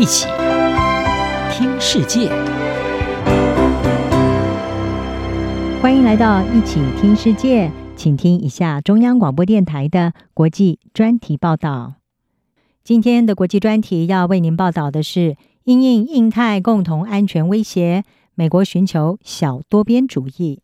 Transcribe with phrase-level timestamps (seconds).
[0.00, 0.26] 一起
[1.52, 2.30] 听世界，
[5.82, 11.96] 欢迎来到一起听世界，请听一下中央广播电台的国际专题报道。
[12.82, 18.02] 今天的国际专题要为您报道的是：因应印太共同安全威胁，
[18.34, 20.62] 美国寻求小多边主义。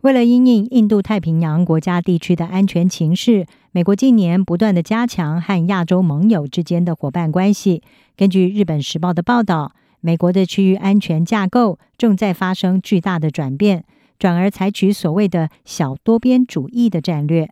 [0.00, 7.82] 为了因应印度太平洋国家地区的安全情势，美国近年不断地加强和亚洲盟友之间的伙伴关系。
[8.16, 13.84] 根据日本时报的报道，美国的区域安全架构正在发生巨大的转变，
[14.18, 17.48] 转而采取所谓的小多边主义的战略。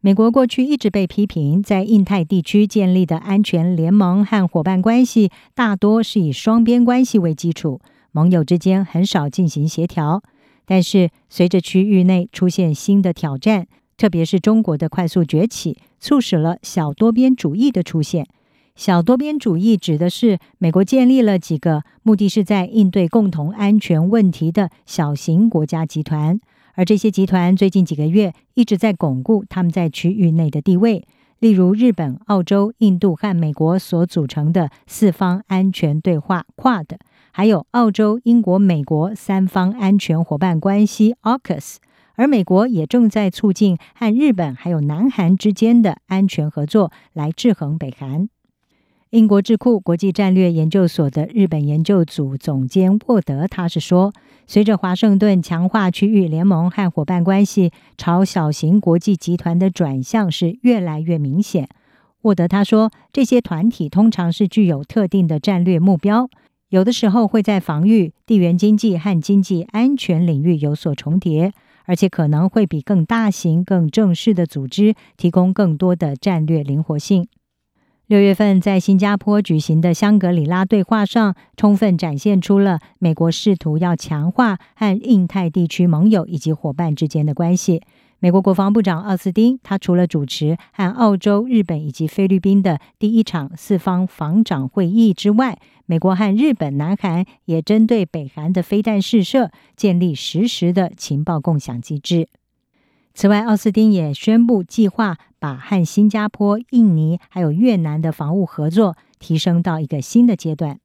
[0.00, 7.80] 美国过去一直被批评，在印太地区建立的安全联盟和伙伴关系大多是以双边关系为基础，
[8.10, 10.22] 盟友之间很少进行协调。
[10.64, 18.26] 但是，随着区域内出现新的挑战，特别是中国的快速崛起，促使了小多边主义的出现。
[18.74, 26.40] 小多边主义指的是美国建立了几个目的是在应对共同安全问题的小型国家集团，
[26.74, 31.06] 而这些集团最近几个月一直在巩固他们在区域内的地位。
[31.38, 36.86] 例如，日本、澳洲、印度和美国所组成的四方安全对话 （QUAD）。
[37.32, 41.76] 还有澳洲、英国、美国三方安全伙伴关系 （AUKUS），
[42.14, 48.28] 而美国也正在促进和日本还有南韩之间的安全合作，来制衡北韩。
[49.12, 54.14] 英国智库国际战略研究所的日本研究组总监沃德他是说，
[54.46, 61.68] 随着华盛顿强化区域联盟和伙伴关系，朝小型国际集团的转向是越来越明显。
[62.22, 66.30] 沃德他说，这些团体通常是具有特定的战略目标。
[66.70, 71.52] 有的时候会在防御、地缘经济和经济安全领域有所重叠，
[71.84, 77.28] 而且可能会比更大型、更正式的组织提供更多的战略灵活性。
[78.12, 87.80] 六月份在新加坡举行的香格里拉对话上，充分展现出了美国试图要强化和印太地区盟友以及伙伴之间的关系。
[88.18, 102.28] 美国国防部长奥斯汀，他除了主持和澳洲、日本以及菲律宾的第一场四方防长会议之外，美国和日本、南韩也针对北韩的飞弹试射建立实时的情报共享机制。
[103.14, 110.78] 此外，奥斯汀也宣布计划把和新加坡、印尼还有越南的防务合作提升到一个新的阶段。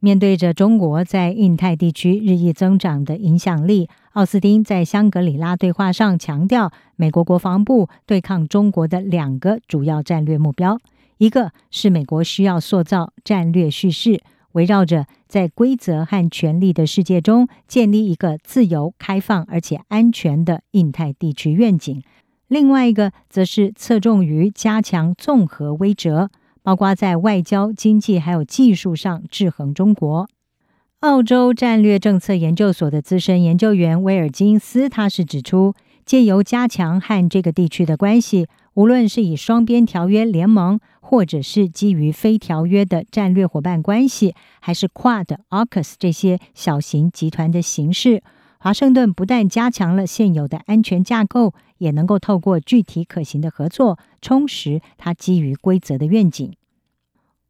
[0.00, 10.78] 面对着中国在印太地区日益增长的影响力，奥斯汀在香格里拉对话上强调，美国国防部对抗中国的两个主要战略目标：
[11.16, 22.00] 一个是美国需要塑造战略叙事，围绕着在规则和权力的世界中建立一个自由、开放而且安全的印太地区愿景；
[22.48, 26.28] 另外一个则是侧重于加强综合威慑。
[26.60, 30.28] 包括在外交、经济还有技术上制衡中国。
[31.00, 35.72] 澳洲战略政策研究所的资深研究员威尔金斯，他是指出，
[36.04, 48.22] 借由加强和这个地区的关系，无论是以双边条约联盟，或者是基于非条约的战略伙伴关系，还是 QUAD、AUKUS 这些小型集团的形式。
[48.60, 56.52] 华盛顿不但加强了现有的安全架构，也能够透过具体可行的合作，充实它基于规则的愿景。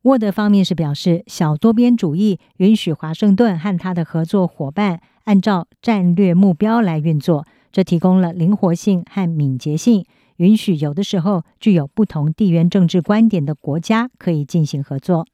[0.04, 10.06] 沃德方面是表示，小多边主义允许华盛顿和他的合作伙伴按照战略目标来运作，这提供了灵活性和敏捷性，
[10.38, 15.26] 允许有的时候具有不同地缘政治观点的国家可以进行合作。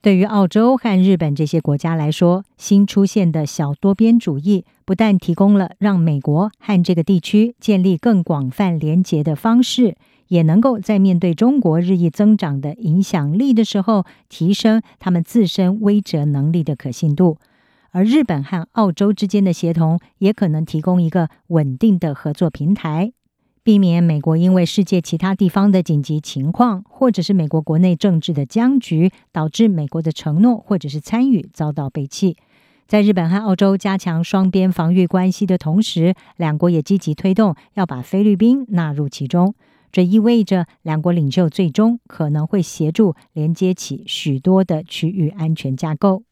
[0.00, 9.96] 对于澳洲和日本这些国家来说，新出现的小多边主义不但提供了让美国和这个地区建立更广泛连结的方式，
[10.28, 17.38] 也能够在面对中国日益增长的影响力的时候，提升他们自身威慑能力的可信度。
[17.90, 23.12] 而日本和澳洲之间的协同，也可能提供一个稳定的合作平台。
[23.66, 32.36] 避免美国因为世界其他地方的紧急情况，或者是美国国内政治的僵局，导致美国的承诺或者是参与遭到背弃。
[32.86, 39.56] 在日本和澳洲加强双边防御关系的同时，两国也积极推动要把菲律宾纳入其中。
[39.90, 46.22] 这意味着两国领袖最终可能会协助连接起许多的区域安全架构。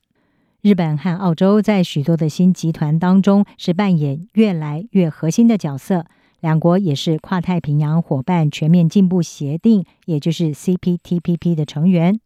[0.62, 6.06] 日本和澳洲在许多的新集团当中是扮演越来越核心的角色。
[6.44, 12.20] 两国也是跨太平洋伙伴全面进步协定，也就是 CPTPP 的成员，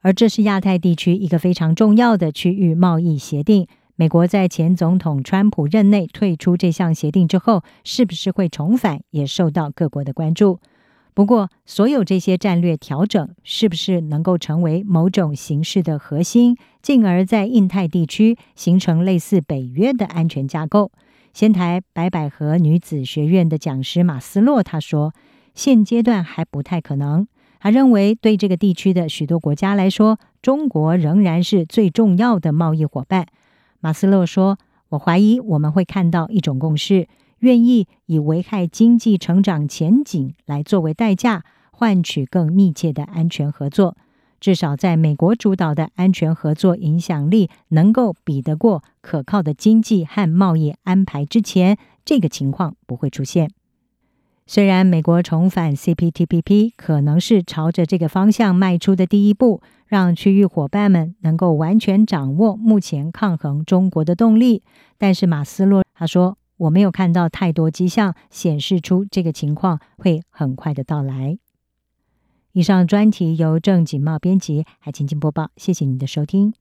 [0.00, 3.68] 而这是亚太地区一个非常重要的区域贸易协定。
[3.94, 10.58] 美国在前总统川普任内退出这项协定之后，是不是会重返，也受到各国的关注。
[11.14, 20.90] 不过，所有这些战略调整是不是能够成为某种形式的核心，进而在印太地区形成类似北约的安全架构？
[21.32, 25.14] 仙台白百合女子学院的讲师马斯洛他说，
[25.54, 27.26] 现阶段还不太可能。
[27.60, 33.26] 他认为，对这个地区的许多国家来说，中国仍然是最重要的贸易伙伴。
[33.80, 34.58] 马斯洛说
[34.90, 37.06] ：“我怀疑我们会看到一种共识。”
[37.40, 43.96] 愿意以危害经济成长前景来作为代价，换取更密切的安全合作。
[44.40, 53.50] 至少在美国主导的安全合作影响力能够比得过可靠的经济和贸易安排之前，这个情况不会出现。
[54.46, 64.62] 虽然美国重返 CPTPP 可能是朝着这个方向迈出的第一步，让区域伙伴们能够完全掌握目前抗衡中国的动力，
[64.98, 66.36] 但是马斯洛他说。
[66.60, 71.38] 我没有看到太多迹象显示出这个情况会很快的到来。
[72.52, 75.50] 以上专题由郑锦茂编辑，还请播报。
[75.56, 76.52] 谢谢您的收听。